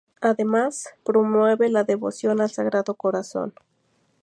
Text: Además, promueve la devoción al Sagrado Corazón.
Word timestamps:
Además, 0.21 0.85
promueve 1.05 1.69
la 1.69 1.83
devoción 1.83 2.41
al 2.41 2.49
Sagrado 2.49 2.95
Corazón. 2.95 3.53